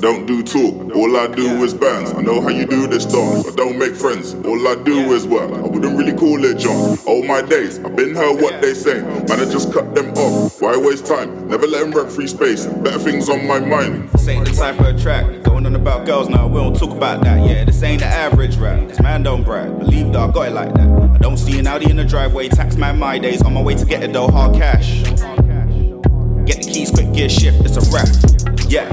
[0.00, 2.12] don't do talk, all I do is bands.
[2.14, 3.46] I know how you do this dance.
[3.46, 5.50] I don't make friends, all I do is work.
[5.52, 6.98] I wouldn't really call it John.
[7.06, 9.02] All my days, I've been heard what they say.
[9.02, 10.60] Man, I just cut them off.
[10.60, 11.48] Why waste time?
[11.48, 12.66] Never let them rent free space.
[12.66, 14.08] Better things on my mind.
[14.10, 16.46] This ain't the type of track going on about girls now.
[16.46, 17.46] We don't talk about that.
[17.46, 18.88] Yeah, this ain't the average rap.
[18.88, 19.78] This man don't brag.
[19.78, 20.88] Believe that I got it like that.
[21.14, 22.48] I don't see an Audi in the driveway.
[22.48, 23.42] Tax man my days.
[23.42, 25.02] On my way to get it though, hard cash.
[25.02, 27.60] Get the keys quick, gear shift.
[27.64, 28.08] It's a wrap.
[28.68, 28.90] Yeah.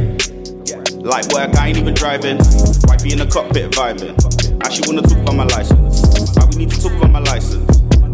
[1.08, 2.36] Light work, I ain't even driving.
[2.84, 4.12] Wifey in the cockpit vibing.
[4.60, 6.04] I she wanna talk about my license.
[6.36, 7.64] Why we need to talk about my license?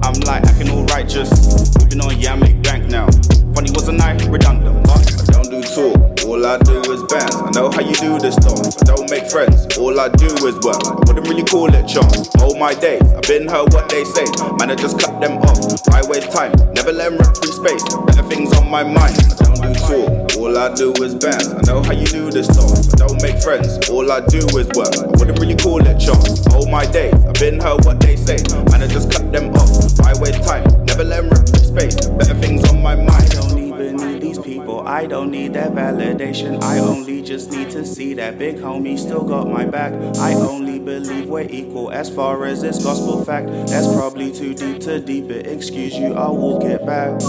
[0.05, 1.33] I'm like acting all righteous.
[1.81, 3.09] Moving on, yeah, I make bank now.
[3.57, 6.21] Funny wasn't I redundant, but I don't do talk.
[6.29, 7.33] All I do is bands.
[7.33, 8.77] I know how you do this dance.
[8.85, 9.65] I don't make friends.
[9.81, 10.85] All I do is work.
[10.85, 12.29] I wouldn't really call it chance.
[12.45, 14.29] All my days, I've been heard what they say.
[14.61, 15.81] Man, I just cut them off.
[15.89, 16.53] Why waste time?
[16.77, 17.81] Never let them run free space.
[18.05, 19.17] Better things on my mind.
[19.17, 20.22] I don't do talk.
[20.43, 21.53] All I do is bands.
[21.53, 22.93] I know how you do this dance.
[22.93, 23.89] I don't make friends.
[23.89, 24.91] All I do is work.
[24.99, 26.45] I wouldn't really call it chance.
[26.47, 28.35] All my days, I've been heard what they say.
[28.69, 29.97] Man, I just cut them off.
[29.99, 30.65] Why waste time?
[30.83, 31.95] Never let them free space.
[32.09, 33.23] Better things on my mind.
[33.23, 34.85] I don't even need these people.
[34.85, 36.61] I don't need that validation.
[36.61, 39.93] I only just need to see that big homie still got my back.
[40.17, 43.47] I only believe we're equal as far as this gospel fact.
[43.67, 45.47] That's probably too deep to deep it.
[45.47, 47.21] Excuse you, I'll walk it back.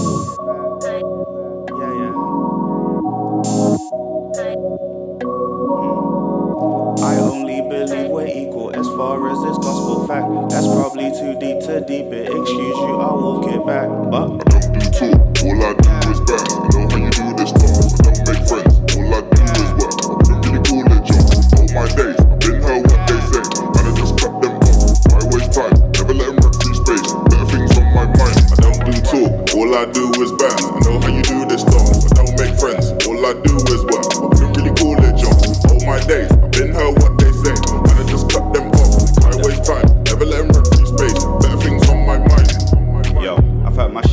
[8.96, 10.26] Far as this gospel fact.
[10.50, 12.26] That's probably too deep to deep it.
[12.30, 13.88] Excuse you, I'll walk it back.
[14.10, 16.54] But I don't do talk, all I do is bands.
[16.54, 17.50] I know how you do this.
[17.50, 17.58] I
[18.06, 19.94] don't make friends, all I do is work.
[19.98, 21.26] I wouldn't really call it John.
[21.58, 23.42] All my days, I've been heard what they say.
[23.74, 24.94] Man, I just cut them off.
[25.10, 25.74] Why waste time?
[25.98, 27.10] Never let them rent free space.
[27.30, 28.38] Better things on my mind.
[28.46, 30.73] I don't do talk, all I do is bands.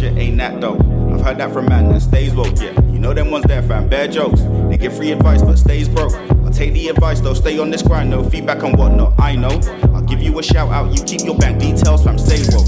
[0.01, 0.79] Shit ain't that dope.
[1.13, 2.73] I've heard that from man that stays woke, yeah.
[2.89, 4.41] You know them ones there, fam, bad jokes.
[4.69, 6.13] They give free advice, but stays broke.
[6.44, 9.13] I'll take the advice though, stay on this grind, no feedback on whatnot.
[9.19, 9.62] I know.
[9.94, 12.66] I'll give you a shout out, you keep your bank details, fam, stay woke.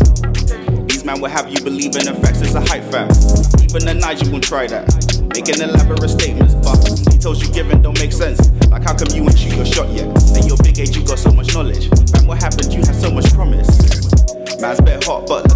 [0.88, 3.09] These man will have you believe in the facts, it's a hype fam.
[3.65, 4.85] Even the Nigel won't try that.
[5.33, 6.77] Making elaborate statements, but
[7.09, 8.38] details you giving don't make sense.
[8.69, 10.05] Like how come you ain't shoot your shot yet?
[10.38, 11.89] And your big age, you got so much knowledge.
[12.11, 12.71] Fam, what happened?
[12.71, 13.65] You had so much promise.
[14.61, 15.52] Man's bit hot, but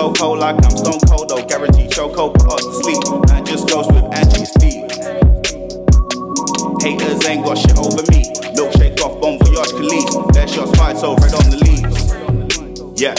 [0.00, 1.44] so cold, like I'm stone cold, though.
[1.44, 3.28] Guaranteed choco, put us to sleep.
[3.28, 4.88] Man just goes with Angie Steve.
[6.80, 8.24] Haters ain't got shit over me.
[8.56, 10.32] Milkshake off, bon voyage, Khalees.
[10.32, 12.00] Their shots fired, so red on the leaves.
[12.96, 13.14] Yeah,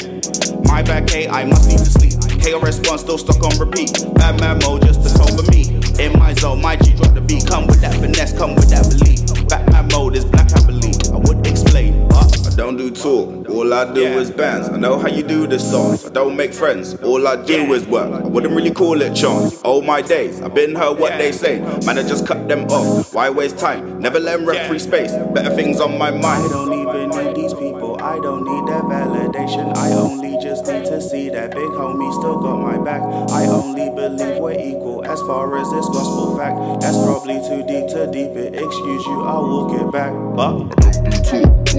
[0.71, 2.13] my bad, K, I must need to sleep.
[2.41, 3.93] KRS One still stuck on repeat.
[4.15, 5.77] Bad man mode just took over me.
[6.03, 7.45] In my zone, my G drop the beat.
[7.45, 9.47] Come with that finesse, come with that belief.
[9.47, 10.97] Batman mode is black, I believe.
[11.13, 13.40] I would explain, but I don't do talk.
[13.51, 14.69] All I do is bands.
[14.69, 16.05] I know how you do this dance.
[16.05, 16.95] I don't make friends.
[17.03, 18.23] All I do is work.
[18.23, 19.61] I wouldn't really call it chance.
[19.63, 21.59] All my days, I've been heard what they say.
[21.85, 23.13] Man, I just cut them off.
[23.13, 23.99] Why waste time?
[23.99, 25.11] Never let them rent free space.
[25.33, 26.45] Better things on my mind.
[26.45, 28.01] I don't even need these people.
[28.01, 29.75] I don't need that validation.
[29.75, 33.01] I only just need to see that big homie still got my back.
[33.31, 36.81] I only believe we're equal as far as this gospel fact.
[36.81, 38.55] That's probably too deep to deep it.
[38.55, 40.13] Excuse you, I'll walk it back.
[40.35, 41.70] But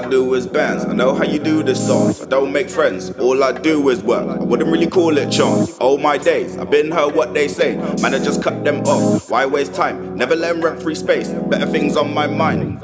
[0.00, 0.84] I do is bands.
[0.86, 2.22] I know how you do this dance.
[2.22, 3.10] I don't make friends.
[3.18, 4.26] All I do is work.
[4.40, 5.76] I wouldn't really call it chance.
[5.78, 7.76] All my days, I've been heard what they say.
[8.00, 9.28] Man, I just cut them off.
[9.30, 10.16] Why waste time?
[10.16, 11.28] Never let them rent free space.
[11.50, 12.82] Better things on my mind.